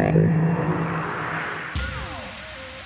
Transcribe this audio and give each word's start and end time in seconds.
reasoning. 0.00 0.30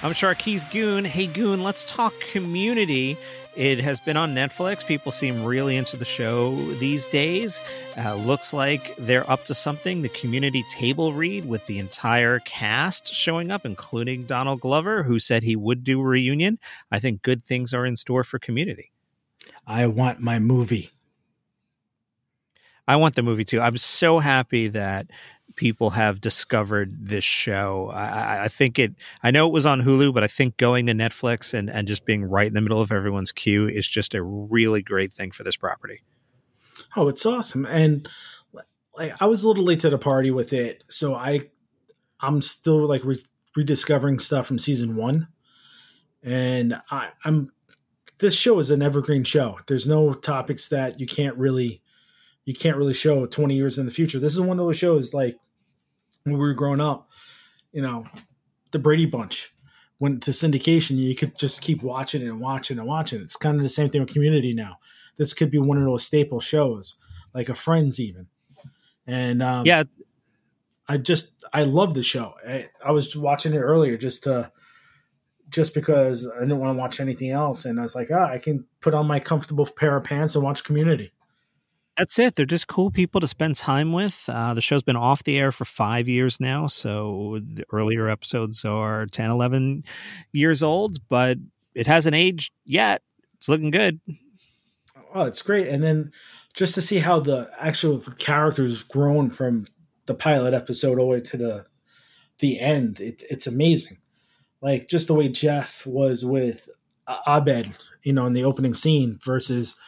I'm 0.03 0.13
Sharkeez 0.13 0.71
Goon. 0.71 1.05
Hey, 1.05 1.27
Goon, 1.27 1.63
let's 1.63 1.91
talk 1.91 2.13
community. 2.31 3.17
It 3.57 3.79
has 3.79 4.01
been 4.01 4.17
on 4.17 4.35
Netflix. 4.35 4.87
People 4.87 5.13
seem 5.13 5.45
really 5.45 5.77
into 5.77 5.97
the 5.97 6.05
show 6.05 6.55
these 6.55 7.07
days. 7.07 7.61
Uh, 7.97 8.15
looks 8.17 8.53
like 8.53 8.95
they're 8.97 9.29
up 9.31 9.45
to 9.47 9.55
something. 9.55 10.03
The 10.03 10.09
community 10.11 10.65
table 10.69 11.13
read 11.13 11.49
with 11.49 11.67
the 11.67 11.79
entire 11.79 12.41
cast 12.41 13.15
showing 13.15 13.51
up, 13.51 13.65
including 13.65 14.25
Donald 14.25 14.61
Glover, 14.61 15.05
who 15.05 15.19
said 15.19 15.43
he 15.43 15.57
would 15.57 15.85
do 15.85 16.01
a 16.01 16.05
reunion. 16.05 16.59
I 16.91 16.99
think 16.99 17.23
good 17.23 17.45
things 17.45 17.73
are 17.73 17.87
in 17.87 17.97
store 17.97 18.25
for 18.25 18.39
community. 18.39 18.91
I 19.67 19.87
want 19.87 20.21
my 20.21 20.39
movie. 20.39 20.91
I 22.87 22.97
want 22.97 23.15
the 23.15 23.23
movie 23.23 23.45
too. 23.45 23.61
I'm 23.61 23.79
so 23.79 24.19
happy 24.19 24.69
that 24.69 25.07
people 25.57 25.91
have 25.91 26.21
discovered 26.21 27.07
this 27.07 27.25
show. 27.25 27.91
I, 27.93 28.45
I, 28.45 28.49
think 28.49 28.79
it. 28.79 28.95
I 29.23 29.31
know 29.31 29.47
it 29.47 29.53
was 29.53 29.67
on 29.67 29.83
Hulu, 29.83 30.13
but 30.13 30.25
I 30.25 30.27
think 30.27 30.57
going 30.57 30.87
to 30.87 30.93
Netflix 30.93 31.55
and 31.55 31.71
and 31.71 31.87
just 31.87 32.05
being 32.05 32.25
right 32.25 32.47
in 32.47 32.55
the 32.55 32.61
middle 32.61 32.81
of 32.81 32.91
everyone's 32.91 33.33
queue 33.33 33.69
is 33.69 33.87
just 33.87 34.15
a 34.15 34.23
really 34.23 34.83
great 34.83 35.13
thing 35.13 35.31
for 35.31 35.45
this 35.45 35.57
property. 35.57 36.03
Oh, 36.97 37.09
it's 37.09 37.25
awesome! 37.25 37.67
And 37.67 38.09
like 38.97 39.21
I 39.21 39.27
was 39.27 39.43
a 39.43 39.49
little 39.49 39.65
late 39.65 39.81
to 39.81 39.91
the 39.91 39.99
party 39.99 40.31
with 40.31 40.53
it, 40.53 40.85
so 40.89 41.15
I 41.15 41.43
I'm 42.21 42.41
still 42.41 42.87
like 42.87 43.05
re- 43.05 43.25
rediscovering 43.57 44.19
stuff 44.19 44.47
from 44.47 44.59
season 44.59 44.97
one, 44.97 45.29
and 46.23 46.81
I, 46.91 47.11
I'm 47.25 47.51
this 48.19 48.35
show 48.35 48.59
is 48.59 48.71
an 48.71 48.83
evergreen 48.83 49.25
show. 49.25 49.59
There's 49.67 49.87
no 49.87 50.15
topics 50.15 50.69
that 50.69 51.01
you 51.01 51.07
can't 51.07 51.37
really 51.37 51.83
you 52.45 52.55
can't 52.55 52.77
really 52.77 52.95
show 52.95 53.27
20 53.27 53.55
years 53.55 53.79
in 53.79 53.87
the 53.87 53.93
future. 53.93 54.19
This 54.19 54.35
is 54.35 54.41
one 54.41 54.59
of 54.59 54.67
those 54.67 54.79
shows 54.79 55.15
like 55.15 55.39
when 56.25 56.35
we 56.35 56.41
were 56.41 56.55
growing 56.55 56.81
up, 56.81 57.09
you 57.73 57.83
know, 57.83 58.05
the 58.73 58.79
Brady 58.79 59.07
Bunch 59.07 59.55
went 59.99 60.23
to 60.25 60.31
syndication. 60.31 60.97
You 60.97 61.15
could 61.15 61.39
just 61.39 61.63
keep 61.63 61.83
watching 61.83 62.23
and 62.23 62.41
watching 62.41 62.79
and 62.79 62.87
watching. 62.87 63.21
It's 63.21 63.37
kind 63.37 63.57
of 63.57 63.63
the 63.63 63.69
same 63.69 63.91
thing 63.91 64.03
with 64.03 64.13
Community 64.13 64.53
now. 64.53 64.79
This 65.17 65.33
could 65.33 65.51
be 65.51 65.59
one 65.59 65.79
of 65.79 65.85
those 65.85 66.05
staple 66.05 66.41
shows, 66.41 66.97
like 67.33 67.49
a 67.49 67.55
Friends 67.55 68.01
even. 68.01 68.27
And 69.07 69.43
um, 69.43 69.65
yeah, 69.67 69.85
I 70.89 70.97
just 70.97 71.45
I 71.53 71.65
love 71.65 71.95
the 71.95 72.03
show. 72.03 72.35
I, 72.47 72.69
I 72.85 72.93
was 72.93 73.17
watching 73.17 73.55
it 73.55 73.59
earlier 73.59 73.97
just 73.97 74.25
to 74.25 74.51
just 75.51 75.75
because 75.75 76.27
I 76.27 76.41
didn't 76.41 76.59
want 76.59 76.75
to 76.75 76.81
watch 76.81 77.01
anything 77.01 77.31
else, 77.31 77.65
and 77.65 77.79
I 77.79 77.83
was 77.83 77.95
like, 77.95 78.09
ah, 78.11 78.27
I 78.27 78.39
can 78.39 78.67
put 78.81 78.95
on 78.95 79.07
my 79.07 79.21
comfortable 79.21 79.67
pair 79.67 79.97
of 79.97 80.05
pants 80.05 80.35
and 80.35 80.45
watch 80.45 80.65
Community. 80.65 81.13
That's 81.97 82.19
it. 82.19 82.35
They're 82.35 82.45
just 82.45 82.67
cool 82.67 82.91
people 82.91 83.21
to 83.21 83.29
spend 83.29 83.55
time 83.55 83.93
with. 83.93 84.25
Uh, 84.29 84.55
the 84.55 84.61
show's 84.61 84.83
been 84.83 84.97
off 84.97 85.23
the 85.23 85.39
air 85.39 85.53
for 85.53 85.65
five 85.65 86.09
years 86.09 86.41
now. 86.41 86.67
So 86.67 87.39
the 87.41 87.65
earlier 87.73 88.09
episodes 88.09 88.65
are 88.65 89.07
10, 89.07 89.31
11 89.31 89.85
years 90.33 90.63
old, 90.63 90.97
but 91.09 91.39
it 91.75 91.87
hasn't 91.87 92.17
aged 92.17 92.53
yet. 92.65 93.03
It's 93.35 93.49
looking 93.49 93.71
good. 93.71 94.01
Oh, 95.15 95.23
it's 95.23 95.43
great. 95.43 95.69
And 95.69 95.83
then 95.83 96.11
just 96.53 96.75
to 96.75 96.83
see 96.83 96.99
how 96.99 97.21
the 97.21 97.49
actual 97.61 98.01
characters 98.19 98.83
grown 98.83 99.31
from 99.31 99.67
the 100.07 100.15
pilot 100.15 100.53
episode 100.53 100.99
all 100.99 101.07
the 101.07 101.13
way 101.13 101.21
to 101.21 101.37
the 101.37 101.67
the 102.41 102.59
end, 102.59 103.01
it, 103.01 103.23
it's 103.31 103.47
amazing. 103.47 103.99
Like 104.61 104.89
just 104.89 105.07
the 105.07 105.15
way 105.15 105.29
Jeff 105.29 105.87
was 105.87 106.25
with 106.25 106.69
Abed, 107.29 107.73
you 108.03 108.13
know, 108.13 108.27
in 108.27 108.33
the 108.33 108.45
opening 108.45 108.75
scene 108.75 109.21
versus– 109.23 109.77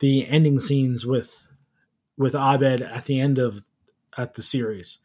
the 0.00 0.26
ending 0.28 0.58
scenes 0.58 1.04
with 1.04 1.48
with 2.16 2.34
Abed 2.34 2.82
at 2.82 3.04
the 3.04 3.20
end 3.20 3.38
of 3.38 3.68
at 4.16 4.34
the 4.34 4.42
series. 4.42 4.98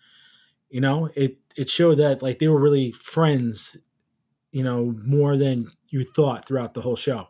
You 0.69 0.81
know, 0.81 1.09
it 1.15 1.37
it 1.55 1.69
showed 1.69 1.95
that 1.95 2.21
like 2.21 2.39
they 2.39 2.47
were 2.47 2.59
really 2.59 2.91
friends, 2.91 3.77
you 4.51 4.63
know, 4.63 4.95
more 5.03 5.37
than 5.37 5.71
you 5.89 6.03
thought 6.03 6.47
throughout 6.47 6.73
the 6.73 6.81
whole 6.81 6.95
show. 6.95 7.27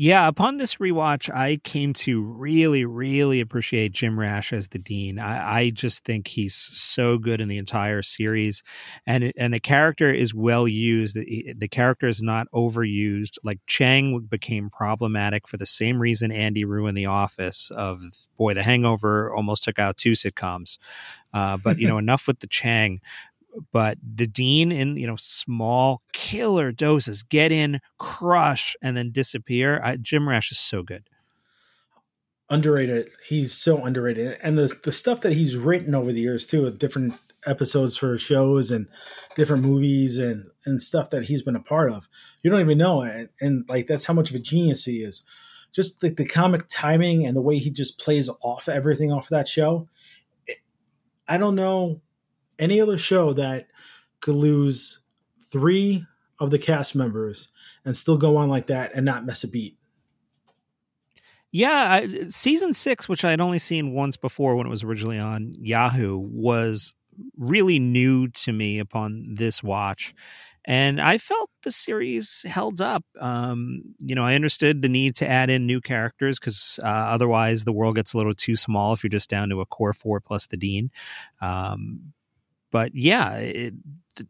Yeah, 0.00 0.28
upon 0.28 0.58
this 0.58 0.76
rewatch, 0.76 1.28
I 1.28 1.56
came 1.56 1.92
to 1.94 2.22
really, 2.22 2.84
really 2.84 3.40
appreciate 3.40 3.90
Jim 3.90 4.16
Rash 4.16 4.52
as 4.52 4.68
the 4.68 4.78
dean. 4.78 5.18
I, 5.18 5.58
I 5.58 5.70
just 5.70 6.04
think 6.04 6.28
he's 6.28 6.54
so 6.54 7.18
good 7.18 7.40
in 7.40 7.48
the 7.48 7.58
entire 7.58 8.02
series, 8.02 8.62
and 9.08 9.32
and 9.36 9.52
the 9.52 9.58
character 9.58 10.08
is 10.08 10.32
well 10.32 10.68
used. 10.68 11.16
The, 11.16 11.52
the 11.58 11.66
character 11.66 12.06
is 12.06 12.22
not 12.22 12.46
overused. 12.54 13.38
Like 13.42 13.58
Chang 13.66 14.20
became 14.20 14.70
problematic 14.70 15.48
for 15.48 15.56
the 15.56 15.66
same 15.66 16.00
reason 16.00 16.30
Andy 16.30 16.64
ruined 16.64 16.96
The 16.96 17.06
Office. 17.06 17.72
Of 17.74 18.00
boy, 18.36 18.54
The 18.54 18.62
Hangover 18.62 19.34
almost 19.34 19.64
took 19.64 19.80
out 19.80 19.96
two 19.96 20.12
sitcoms. 20.12 20.78
Uh, 21.34 21.56
but 21.56 21.80
you 21.80 21.88
know, 21.88 21.98
enough 22.06 22.28
with 22.28 22.38
the 22.38 22.46
Chang 22.46 23.00
but 23.72 23.98
the 24.02 24.26
dean 24.26 24.72
in 24.72 24.96
you 24.96 25.06
know 25.06 25.16
small 25.16 26.02
killer 26.12 26.72
doses 26.72 27.22
get 27.22 27.52
in 27.52 27.80
crush 27.98 28.76
and 28.82 28.96
then 28.96 29.10
disappear 29.12 29.80
I, 29.82 29.96
jim 29.96 30.28
rash 30.28 30.50
is 30.50 30.58
so 30.58 30.82
good. 30.82 31.08
Underrated. 32.50 33.10
He's 33.28 33.52
so 33.52 33.84
underrated. 33.84 34.38
And 34.42 34.56
the, 34.56 34.74
the 34.82 34.92
stuff 34.92 35.20
that 35.20 35.34
he's 35.34 35.54
written 35.54 35.94
over 35.94 36.12
the 36.12 36.20
years 36.20 36.46
too 36.46 36.62
with 36.62 36.78
different 36.78 37.14
episodes 37.46 37.96
for 37.96 38.16
shows 38.16 38.70
and 38.70 38.88
different 39.36 39.62
movies 39.62 40.18
and 40.18 40.46
and 40.64 40.82
stuff 40.82 41.10
that 41.10 41.24
he's 41.24 41.42
been 41.42 41.56
a 41.56 41.60
part 41.60 41.92
of 41.92 42.08
you 42.42 42.50
don't 42.50 42.60
even 42.60 42.78
know 42.78 43.02
and, 43.02 43.28
and 43.40 43.64
like 43.68 43.86
that's 43.86 44.06
how 44.06 44.14
much 44.14 44.30
of 44.30 44.36
a 44.36 44.40
genius 44.40 44.84
he 44.84 45.02
is. 45.02 45.24
Just 45.72 46.02
like 46.02 46.16
the, 46.16 46.24
the 46.24 46.28
comic 46.28 46.62
timing 46.68 47.26
and 47.26 47.36
the 47.36 47.42
way 47.42 47.58
he 47.58 47.70
just 47.70 48.00
plays 48.00 48.30
off 48.42 48.68
everything 48.68 49.12
off 49.12 49.24
of 49.24 49.30
that 49.30 49.48
show 49.48 49.86
i 51.28 51.36
don't 51.36 51.54
know 51.54 52.00
any 52.58 52.80
other 52.80 52.98
show 52.98 53.32
that 53.34 53.68
could 54.20 54.34
lose 54.34 55.00
three 55.50 56.04
of 56.38 56.50
the 56.50 56.58
cast 56.58 56.94
members 56.94 57.52
and 57.84 57.96
still 57.96 58.16
go 58.16 58.36
on 58.36 58.48
like 58.48 58.66
that 58.66 58.92
and 58.94 59.04
not 59.04 59.24
miss 59.24 59.44
a 59.44 59.48
beat. 59.48 59.76
Yeah, 61.50 61.92
I, 61.92 62.24
season 62.28 62.74
six, 62.74 63.08
which 63.08 63.24
I 63.24 63.30
had 63.30 63.40
only 63.40 63.58
seen 63.58 63.94
once 63.94 64.16
before 64.16 64.54
when 64.54 64.66
it 64.66 64.70
was 64.70 64.82
originally 64.82 65.18
on 65.18 65.54
Yahoo, 65.58 66.18
was 66.18 66.94
really 67.36 67.78
new 67.78 68.28
to 68.28 68.52
me 68.52 68.78
upon 68.78 69.34
this 69.34 69.62
watch. 69.62 70.14
And 70.64 71.00
I 71.00 71.16
felt 71.16 71.48
the 71.62 71.70
series 71.70 72.44
held 72.46 72.82
up. 72.82 73.02
Um, 73.18 73.94
you 74.00 74.14
know, 74.14 74.24
I 74.24 74.34
understood 74.34 74.82
the 74.82 74.88
need 74.88 75.16
to 75.16 75.26
add 75.26 75.48
in 75.48 75.64
new 75.66 75.80
characters 75.80 76.38
because 76.38 76.78
uh, 76.82 76.86
otherwise 76.86 77.64
the 77.64 77.72
world 77.72 77.96
gets 77.96 78.12
a 78.12 78.18
little 78.18 78.34
too 78.34 78.54
small 78.54 78.92
if 78.92 79.02
you're 79.02 79.08
just 79.08 79.30
down 79.30 79.48
to 79.48 79.62
a 79.62 79.66
core 79.66 79.94
four 79.94 80.20
plus 80.20 80.46
the 80.46 80.58
dean. 80.58 80.90
Um, 81.40 82.12
but 82.70 82.94
yeah, 82.94 83.34
it, 83.36 83.74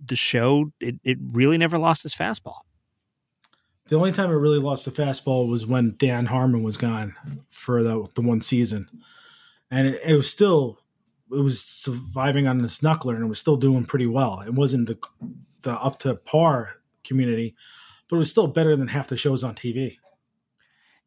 the 0.07 0.17
show 0.17 0.73
it, 0.81 0.97
it 1.05 1.19
really 1.33 1.59
never 1.59 1.79
lost 1.79 2.05
its 2.05 2.15
fastball. 2.15 2.59
The 3.89 3.97
only 3.97 4.13
time 4.13 4.31
it 4.31 4.35
really 4.35 4.59
lost 4.59 4.85
the 4.85 4.91
fastball 4.91 5.49
was 5.49 5.67
when 5.67 5.95
Dan 5.97 6.27
Harmon 6.27 6.63
was 6.63 6.77
gone 6.77 7.15
for 7.51 7.83
the 7.83 8.07
the 8.15 8.23
one 8.23 8.41
season, 8.41 8.89
and 9.71 9.89
it, 9.89 10.01
it 10.05 10.15
was 10.15 10.31
still 10.31 10.81
it 11.31 11.41
was 11.41 11.63
surviving 11.63 12.47
on 12.47 12.59
this 12.63 12.81
knuckler 12.81 13.15
and 13.15 13.25
it 13.25 13.29
was 13.29 13.39
still 13.39 13.57
doing 13.57 13.85
pretty 13.85 14.07
well. 14.07 14.41
It 14.41 14.55
wasn't 14.55 14.89
the 14.89 14.99
the 15.63 15.73
up 15.73 15.99
to 16.01 16.15
par 16.15 16.77
community, 17.05 17.55
but 18.09 18.17
it 18.17 18.19
was 18.19 18.31
still 18.31 18.47
better 18.47 18.77
than 18.77 18.89
half 18.89 19.09
the 19.09 19.17
shows 19.17 19.43
on 19.43 19.55
TV. 19.55 19.97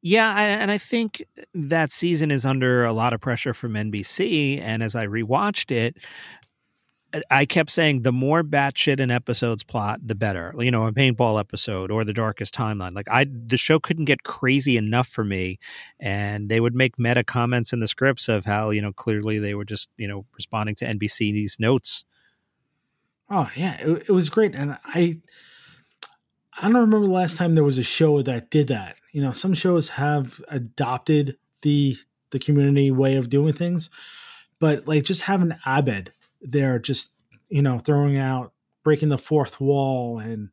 Yeah, 0.03 0.35
and 0.35 0.71
I 0.71 0.79
think 0.79 1.23
that 1.53 1.91
season 1.91 2.31
is 2.31 2.43
under 2.43 2.85
a 2.85 2.93
lot 2.93 3.13
of 3.13 3.21
pressure 3.21 3.53
from 3.53 3.73
NBC. 3.73 4.59
And 4.59 4.81
as 4.81 4.95
I 4.95 5.05
rewatched 5.05 5.69
it, 5.69 5.95
I 7.29 7.45
kept 7.45 7.71
saying 7.71 8.03
the 8.03 8.11
more 8.11 8.43
batshit 8.43 8.99
an 8.99 9.11
episode's 9.11 9.63
plot, 9.63 9.99
the 10.05 10.15
better. 10.15 10.53
You 10.57 10.71
know, 10.71 10.85
a 10.87 10.91
paintball 10.91 11.39
episode 11.39 11.91
or 11.91 12.05
the 12.05 12.13
darkest 12.13 12.53
timeline. 12.53 12.95
Like 12.95 13.09
I, 13.09 13.25
the 13.25 13.57
show 13.57 13.79
couldn't 13.79 14.05
get 14.05 14.23
crazy 14.23 14.77
enough 14.77 15.07
for 15.07 15.23
me, 15.23 15.59
and 15.99 16.49
they 16.49 16.59
would 16.59 16.75
make 16.75 16.97
meta 16.97 17.23
comments 17.23 17.73
in 17.73 17.79
the 17.79 17.87
scripts 17.87 18.29
of 18.29 18.45
how 18.45 18.69
you 18.69 18.81
know 18.81 18.93
clearly 18.93 19.39
they 19.39 19.53
were 19.53 19.65
just 19.65 19.89
you 19.97 20.07
know 20.07 20.25
responding 20.35 20.75
to 20.75 20.85
NBC's 20.85 21.59
notes. 21.59 22.05
Oh 23.29 23.49
yeah, 23.55 23.77
it, 23.79 24.05
it 24.07 24.11
was 24.11 24.29
great, 24.29 24.55
and 24.55 24.77
I, 24.85 25.19
I 26.61 26.63
don't 26.63 26.75
remember 26.75 27.07
the 27.07 27.13
last 27.13 27.37
time 27.37 27.55
there 27.55 27.63
was 27.63 27.77
a 27.77 27.83
show 27.83 28.21
that 28.21 28.49
did 28.49 28.67
that. 28.67 28.95
You 29.11 29.21
know, 29.21 29.31
some 29.31 29.53
shows 29.53 29.89
have 29.89 30.41
adopted 30.47 31.37
the 31.61 31.97
the 32.31 32.39
community 32.39 32.91
way 32.91 33.15
of 33.15 33.29
doing 33.29 33.53
things, 33.53 33.89
but 34.59 34.87
like 34.87 35.03
just 35.03 35.23
having 35.23 35.53
Abed 35.65 36.13
they're 36.41 36.79
just 36.79 37.13
you 37.49 37.61
know 37.61 37.77
throwing 37.77 38.17
out 38.17 38.53
breaking 38.83 39.09
the 39.09 39.17
fourth 39.17 39.59
wall 39.59 40.19
and 40.19 40.49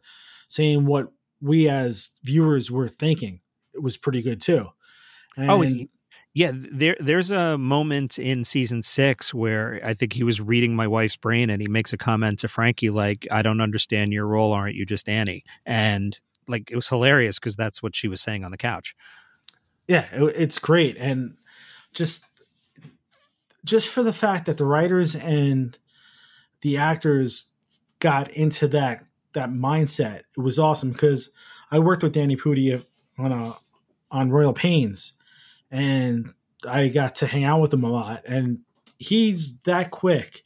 saying 0.49 0.85
what 0.87 1.09
we 1.41 1.69
as 1.69 2.11
viewers 2.25 2.71
were 2.71 2.89
thinking 2.89 3.41
it 3.75 3.83
was 3.83 3.97
pretty 3.97 4.23
good 4.23 4.41
too. 4.41 4.69
Oh, 5.39 5.63
and, 5.63 5.81
oh 5.81 5.85
yeah 6.35 6.53
there 6.55 6.97
there's 7.01 7.31
a 7.31 7.57
moment 7.57 8.19
in 8.19 8.45
season 8.45 8.83
six 8.83 9.33
where 9.33 9.81
i 9.85 9.95
think 9.95 10.13
he 10.13 10.23
was 10.23 10.41
reading 10.41 10.77
my 10.77 10.87
wife's 10.87 11.17
brain 11.17 11.49
and 11.49 11.63
he 11.63 11.69
makes 11.69 11.93
a 11.93 11.99
comment 11.99 12.39
to 12.39 12.49
frankie 12.49 12.91
like 12.91 13.27
i 13.31 13.41
don't 13.41 13.61
understand 13.61 14.13
your 14.13 14.27
role 14.27 14.53
aren't 14.53 14.77
you 14.77 14.85
just 14.85 15.09
annie? 15.09 15.43
And 15.65 16.19
like 16.47 16.71
it 16.71 16.77
was 16.77 16.89
hilarious 16.89 17.39
because 17.39 17.57
that's 17.57 17.83
what 17.83 17.95
she 17.95 18.09
was 18.09 18.21
saying 18.21 18.45
on 18.45 18.51
the 18.51 18.57
couch. 18.57 18.95
Yeah 19.87 20.07
it, 20.13 20.35
it's 20.37 20.59
great. 20.59 20.97
And 20.97 21.37
just 21.93 22.27
just 23.65 23.89
for 23.89 24.03
the 24.03 24.13
fact 24.13 24.47
that 24.47 24.57
the 24.57 24.65
writers 24.65 25.15
and 25.15 25.79
the 26.61 26.77
actors 26.77 27.53
got 28.01 28.31
into 28.31 28.69
that 28.69 29.05
that 29.35 29.51
mindset. 29.51 30.21
It 30.37 30.41
was 30.41 30.59
awesome 30.59 30.93
because 30.93 31.33
I 31.71 31.79
worked 31.79 32.03
with 32.03 32.13
Danny 32.15 32.37
Pudi 32.37 32.83
on 33.19 33.33
a 33.33 33.55
on 34.11 34.31
Royal 34.31 34.53
Pains, 34.53 35.13
and 35.71 36.33
I 36.67 36.89
got 36.89 37.17
to 37.17 37.27
hang 37.27 37.45
out 37.45 37.61
with 37.61 37.73
him 37.73 37.85
a 37.85 37.91
lot. 37.91 38.23
And 38.27 38.61
he's 38.99 39.61
that 39.61 39.91
quick, 39.91 40.43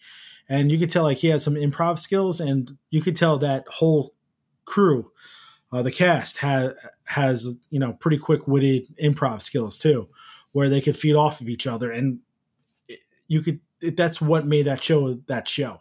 and 0.48 0.70
you 0.70 0.78
could 0.78 0.90
tell 0.90 1.04
like 1.04 1.18
he 1.18 1.28
has 1.28 1.44
some 1.44 1.54
improv 1.54 1.98
skills, 1.98 2.40
and 2.40 2.76
you 2.90 3.00
could 3.00 3.16
tell 3.16 3.38
that 3.38 3.64
whole 3.68 4.14
crew, 4.64 5.10
uh, 5.72 5.82
the 5.82 5.92
cast 5.92 6.38
had 6.38 6.74
has 7.04 7.56
you 7.70 7.78
know 7.78 7.92
pretty 7.94 8.18
quick 8.18 8.48
witted 8.48 8.94
improv 9.02 9.42
skills 9.42 9.78
too, 9.78 10.08
where 10.52 10.68
they 10.68 10.80
could 10.80 10.96
feed 10.96 11.14
off 11.14 11.40
of 11.40 11.48
each 11.48 11.66
other, 11.66 11.90
and 11.90 12.18
you 13.32 13.40
could 13.40 13.60
that's 13.96 14.20
what 14.20 14.46
made 14.46 14.66
that 14.66 14.82
show 14.82 15.14
that 15.26 15.48
show. 15.48 15.80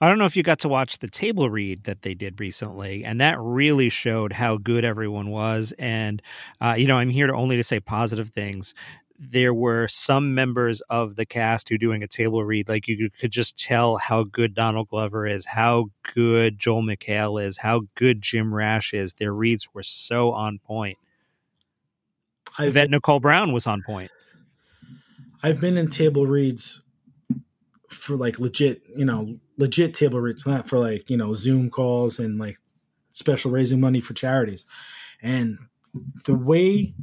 I 0.00 0.08
don't 0.08 0.18
know 0.18 0.26
if 0.26 0.36
you 0.36 0.44
got 0.44 0.60
to 0.60 0.68
watch 0.68 0.98
the 0.98 1.08
table 1.08 1.50
read 1.50 1.84
that 1.84 2.02
they 2.02 2.14
did 2.14 2.38
recently, 2.38 3.04
and 3.04 3.20
that 3.20 3.36
really 3.40 3.88
showed 3.88 4.34
how 4.34 4.58
good 4.58 4.84
everyone 4.84 5.30
was. 5.30 5.72
And 5.78 6.22
uh, 6.60 6.74
you 6.78 6.86
know, 6.86 6.98
I'm 6.98 7.08
here 7.08 7.26
to 7.26 7.32
only 7.32 7.56
to 7.56 7.64
say 7.64 7.80
positive 7.80 8.28
things. 8.28 8.74
There 9.18 9.52
were 9.52 9.88
some 9.88 10.34
members 10.34 10.80
of 10.82 11.16
the 11.16 11.26
cast 11.26 11.68
who 11.68 11.78
doing 11.78 12.04
a 12.04 12.06
table 12.06 12.44
read, 12.44 12.68
like 12.68 12.86
you 12.86 13.10
could 13.18 13.32
just 13.32 13.58
tell 13.58 13.96
how 13.96 14.22
good 14.22 14.54
Donald 14.54 14.88
Glover 14.90 15.26
is, 15.26 15.46
how 15.46 15.86
good 16.14 16.58
Joel 16.58 16.82
McHale 16.82 17.42
is, 17.42 17.56
how 17.58 17.82
good 17.96 18.22
Jim 18.22 18.54
Rash 18.54 18.94
is. 18.94 19.14
Their 19.14 19.32
reads 19.32 19.70
were 19.74 19.82
so 19.82 20.30
on 20.30 20.60
point. 20.60 20.98
I've, 22.58 22.68
Yvette 22.68 22.90
Nicole 22.90 23.18
Brown 23.18 23.52
was 23.52 23.66
on 23.66 23.82
point. 23.82 24.12
I've 25.42 25.60
been 25.60 25.76
in 25.76 25.88
table 25.88 26.26
reads 26.26 26.82
for 27.88 28.16
like 28.16 28.38
legit, 28.38 28.82
you 28.96 29.04
know, 29.04 29.34
legit 29.56 29.94
table 29.94 30.20
reads, 30.20 30.46
not 30.46 30.68
for 30.68 30.78
like, 30.78 31.08
you 31.10 31.16
know, 31.16 31.34
Zoom 31.34 31.70
calls 31.70 32.18
and 32.18 32.38
like 32.38 32.58
special 33.12 33.50
raising 33.50 33.80
money 33.80 34.00
for 34.00 34.14
charities. 34.14 34.64
And 35.22 35.58
the 36.24 36.34
way 36.34 36.94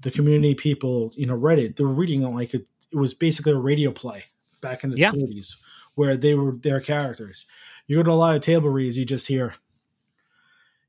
the 0.00 0.10
community 0.10 0.54
people, 0.54 1.12
you 1.16 1.26
know, 1.26 1.34
read 1.34 1.58
it, 1.58 1.76
they 1.76 1.84
were 1.84 1.92
reading 1.92 2.22
it 2.22 2.28
like 2.28 2.54
it, 2.54 2.66
it 2.92 2.96
was 2.96 3.14
basically 3.14 3.52
a 3.52 3.56
radio 3.56 3.90
play 3.90 4.24
back 4.60 4.84
in 4.84 4.90
the 4.90 4.98
yeah. 4.98 5.12
30s 5.12 5.56
where 5.94 6.16
they 6.16 6.34
were 6.34 6.54
their 6.54 6.80
characters. 6.80 7.46
You 7.86 7.96
go 7.96 8.02
to 8.04 8.10
a 8.10 8.12
lot 8.12 8.36
of 8.36 8.42
table 8.42 8.68
reads, 8.68 8.98
you 8.98 9.04
just 9.04 9.26
hear, 9.26 9.54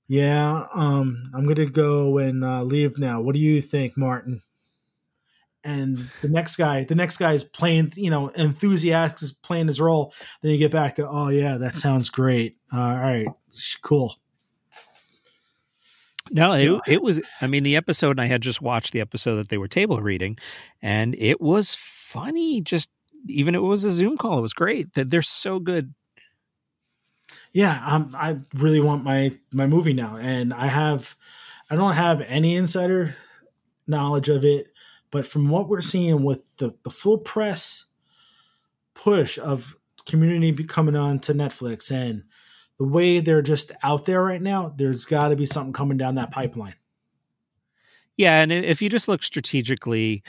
yeah, 0.07 0.67
um, 0.73 1.31
I'm 1.33 1.45
going 1.45 1.55
to 1.55 1.69
go 1.69 2.17
and 2.17 2.43
uh, 2.43 2.63
leave 2.63 2.97
now. 2.97 3.21
What 3.21 3.33
do 3.33 3.39
you 3.39 3.61
think, 3.61 3.97
Martin? 3.97 4.41
And 5.63 6.09
the 6.21 6.29
next 6.29 6.55
guy 6.55 6.83
the 6.85 6.95
next 6.95 7.17
guy 7.17 7.33
is 7.33 7.43
playing 7.43 7.91
you 7.95 8.09
know 8.09 8.29
enthusiastic 8.29 9.29
playing 9.41 9.67
his 9.67 9.81
role. 9.81 10.13
Then 10.41 10.51
you 10.51 10.57
get 10.57 10.71
back 10.71 10.95
to 10.95 11.07
oh 11.07 11.29
yeah 11.29 11.57
that 11.57 11.77
sounds 11.77 12.09
great. 12.09 12.57
Uh, 12.73 12.79
all 12.79 12.95
right. 12.97 13.27
Cool. 13.81 14.15
No 16.31 16.53
it, 16.53 16.81
it 16.87 17.01
was 17.01 17.19
i 17.41 17.47
mean 17.47 17.63
the 17.63 17.75
episode 17.75 18.11
and 18.11 18.21
i 18.21 18.27
had 18.27 18.41
just 18.41 18.61
watched 18.61 18.93
the 18.93 19.01
episode 19.01 19.37
that 19.37 19.49
they 19.49 19.57
were 19.57 19.67
table 19.67 19.99
reading 19.99 20.37
and 20.79 21.15
it 21.17 21.41
was 21.41 21.73
funny 21.75 22.61
just 22.61 22.89
even 23.27 23.55
it 23.55 23.63
was 23.63 23.83
a 23.83 23.91
zoom 23.91 24.15
call 24.15 24.37
it 24.37 24.41
was 24.41 24.53
great. 24.53 24.93
That 24.93 25.09
they're 25.09 25.21
so 25.21 25.59
good. 25.59 25.93
Yeah 27.51 27.83
um, 27.85 28.15
i 28.17 28.37
really 28.53 28.79
want 28.79 29.03
my 29.03 29.31
my 29.51 29.65
movie 29.65 29.93
now 29.93 30.17
and 30.17 30.53
i 30.53 30.67
have 30.67 31.15
i 31.69 31.75
don't 31.75 31.93
have 31.93 32.21
any 32.21 32.55
insider 32.55 33.15
knowledge 33.87 34.29
of 34.29 34.45
it 34.45 34.67
but 35.11 35.25
from 35.25 35.49
what 35.49 35.67
we're 35.67 35.81
seeing 35.81 36.23
with 36.23 36.57
the, 36.57 36.75
the 36.83 36.89
full 36.89 37.17
press 37.17 37.85
push 38.93 39.37
of 39.39 39.75
community 40.05 40.63
coming 40.63 40.95
on 40.95 41.19
to 41.19 41.33
Netflix 41.33 41.91
and 41.91 42.23
the 42.77 42.85
way 42.85 43.19
they're 43.19 43.41
just 43.41 43.71
out 43.83 44.05
there 44.05 44.23
right 44.23 44.41
now, 44.41 44.69
there's 44.69 45.05
got 45.05 45.29
to 45.29 45.35
be 45.35 45.45
something 45.45 45.73
coming 45.73 45.97
down 45.97 46.15
that 46.15 46.31
pipeline. 46.31 46.75
Yeah, 48.17 48.41
and 48.41 48.51
if 48.51 48.81
you 48.81 48.89
just 48.89 49.07
look 49.07 49.23
strategically, 49.23 50.23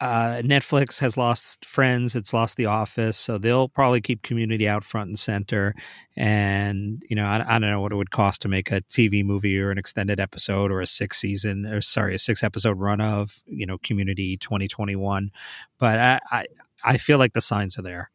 uh, 0.00 0.42
Netflix 0.44 0.98
has 1.00 1.16
lost 1.16 1.64
Friends, 1.64 2.14
it's 2.14 2.34
lost 2.34 2.56
The 2.56 2.66
Office, 2.66 3.16
so 3.16 3.38
they'll 3.38 3.68
probably 3.68 4.00
keep 4.00 4.22
Community 4.22 4.68
out 4.68 4.84
front 4.84 5.08
and 5.08 5.18
center. 5.18 5.74
And 6.16 7.02
you 7.08 7.16
know, 7.16 7.24
I, 7.24 7.56
I, 7.56 7.58
don't 7.58 7.70
know 7.70 7.80
what 7.80 7.92
it 7.92 7.96
would 7.96 8.10
cost 8.10 8.42
to 8.42 8.48
make 8.48 8.70
a 8.70 8.82
TV 8.82 9.24
movie 9.24 9.58
or 9.58 9.70
an 9.70 9.78
extended 9.78 10.20
episode 10.20 10.70
or 10.70 10.80
a 10.80 10.86
six 10.86 11.18
season 11.18 11.64
or 11.66 11.80
sorry, 11.80 12.14
a 12.14 12.18
six 12.18 12.42
episode 12.42 12.78
run 12.78 13.00
of 13.00 13.42
you 13.46 13.64
know 13.64 13.78
Community 13.78 14.36
2021. 14.36 15.30
But 15.78 15.98
I, 15.98 16.20
I, 16.30 16.46
I 16.84 16.98
feel 16.98 17.18
like 17.18 17.32
the 17.32 17.40
signs 17.40 17.78
are 17.78 17.82
there. 17.82 18.10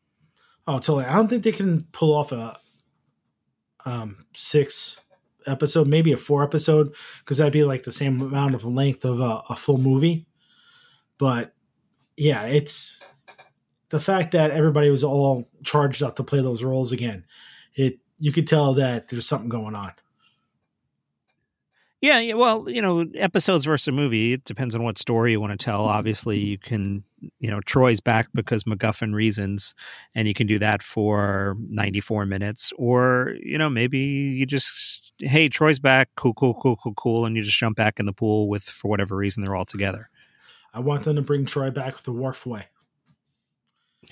Oh, 0.68 0.80
totally. 0.80 1.06
I 1.06 1.14
don't 1.14 1.30
think 1.30 1.44
they 1.44 1.52
can 1.52 1.84
pull 1.92 2.16
off 2.16 2.32
a 2.32 2.60
um, 3.86 4.26
six 4.36 5.00
episode, 5.48 5.88
maybe 5.88 6.12
a 6.12 6.18
four 6.18 6.44
episode, 6.44 6.94
because 7.20 7.40
that'd 7.40 7.54
be 7.54 7.64
like 7.64 7.84
the 7.84 7.92
same 7.92 8.22
amount 8.22 8.54
of 8.54 8.66
length 8.66 9.04
of 9.04 9.20
a, 9.20 9.42
a 9.50 9.56
full 9.56 9.78
movie. 9.80 10.28
But 11.18 11.55
yeah, 12.18 12.44
it's 12.44 13.14
the 13.90 14.00
fact 14.00 14.32
that 14.32 14.52
everybody 14.52 14.90
was 14.90 15.04
all 15.04 15.46
charged 15.64 16.04
up 16.04 16.16
to 16.18 16.24
play 16.24 16.42
those 16.42 16.64
roles 16.64 16.92
again. 16.92 17.26
It 17.76 18.00
you 18.20 18.32
could 18.32 18.48
tell 18.48 18.74
that 18.76 19.10
there's 19.10 19.28
something 19.28 19.50
going 19.50 19.76
on. 19.76 19.92
Yeah, 22.02 22.20
yeah, 22.20 22.36
well, 22.36 22.70
you 22.70 22.84
know, 22.84 23.06
episodes 23.16 23.66
versus 23.66 23.88
a 23.88 23.92
movie, 23.92 24.34
it 24.34 24.44
depends 24.44 24.76
on 24.76 24.84
what 24.84 25.00
story 25.00 25.32
you 25.32 25.42
want 25.42 25.60
to 25.60 25.64
tell. 25.66 25.86
Obviously, 25.86 26.38
you 26.38 26.60
can, 26.60 27.04
you 27.40 27.50
know, 27.50 27.62
Troy's 27.62 28.00
back 28.00 28.28
because 28.32 28.64
MacGuffin 28.64 29.14
reasons, 29.16 29.74
and 30.14 30.28
you 30.28 30.36
can 30.36 30.46
do 30.46 30.60
that 30.60 30.84
for 30.84 31.58
94 31.60 32.28
minutes. 32.28 32.72
Or, 32.78 33.34
you 33.42 33.58
know, 33.58 33.72
maybe 33.72 33.98
you 33.98 34.46
just, 34.46 35.14
hey, 35.20 35.50
Troy's 35.50 35.80
back, 35.80 36.10
cool, 36.16 36.36
cool, 36.36 36.54
cool, 36.54 36.76
cool, 36.76 36.94
cool, 36.94 37.26
and 37.26 37.36
you 37.36 37.42
just 37.42 37.58
jump 37.58 37.76
back 37.76 38.00
in 38.00 38.06
the 38.06 38.14
pool 38.14 38.50
with, 38.50 38.64
for 38.64 38.88
whatever 38.88 39.16
reason, 39.16 39.44
they're 39.44 39.56
all 39.56 39.66
together. 39.66 40.10
I 40.76 40.82
want 40.82 41.06
them 41.06 41.16
to 41.16 41.22
bring 41.22 41.46
Troy 41.46 41.72
back 41.72 41.96
with 41.96 42.04
the 42.04 42.12
Worf 42.12 42.46
way. 42.46 42.68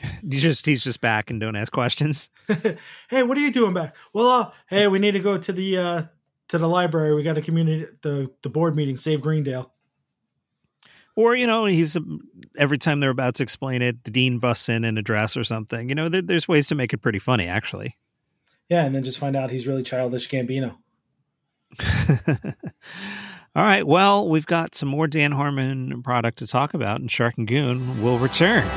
You 0.23 0.39
just 0.39 0.65
he's 0.65 0.83
just 0.83 1.01
back 1.01 1.29
and 1.29 1.39
don't 1.39 1.55
ask 1.55 1.71
questions. 1.71 2.29
hey, 3.09 3.23
what 3.23 3.37
are 3.37 3.41
you 3.41 3.51
doing 3.51 3.75
back? 3.75 3.95
Well, 4.11 4.27
uh, 4.27 4.51
hey, 4.67 4.87
we 4.87 4.97
need 4.97 5.11
to 5.11 5.19
go 5.19 5.37
to 5.37 5.53
the 5.53 5.77
uh 5.77 6.03
to 6.47 6.57
the 6.57 6.67
library. 6.67 7.13
We 7.13 7.21
got 7.21 7.37
a 7.37 7.41
community 7.41 7.85
the 8.01 8.31
the 8.41 8.49
board 8.49 8.75
meeting. 8.75 8.97
Save 8.97 9.21
Greendale. 9.21 9.71
Or 11.15 11.35
you 11.35 11.45
know, 11.45 11.65
he's 11.65 11.95
every 12.57 12.79
time 12.79 13.01
they're 13.01 13.11
about 13.11 13.35
to 13.35 13.43
explain 13.43 13.83
it, 13.83 14.03
the 14.03 14.11
dean 14.11 14.39
busts 14.39 14.67
in 14.67 14.83
in 14.83 14.97
a 14.97 15.03
dress 15.03 15.37
or 15.37 15.43
something. 15.43 15.89
You 15.89 15.95
know, 15.95 16.09
there, 16.09 16.23
there's 16.23 16.47
ways 16.47 16.67
to 16.67 16.75
make 16.75 16.93
it 16.93 16.99
pretty 16.99 17.19
funny, 17.19 17.45
actually. 17.45 17.95
Yeah, 18.69 18.85
and 18.85 18.95
then 18.95 19.03
just 19.03 19.19
find 19.19 19.35
out 19.35 19.51
he's 19.51 19.67
really 19.67 19.83
childish 19.83 20.27
Gambino. 20.27 20.77
All 23.55 23.63
right. 23.63 23.85
Well, 23.85 24.27
we've 24.27 24.47
got 24.47 24.73
some 24.73 24.89
more 24.89 25.05
Dan 25.07 25.31
Harmon 25.31 26.01
product 26.01 26.39
to 26.39 26.47
talk 26.47 26.73
about, 26.73 26.99
and 27.01 27.11
Shark 27.11 27.37
and 27.37 27.47
Goon 27.47 28.01
will 28.01 28.17
return. 28.17 28.67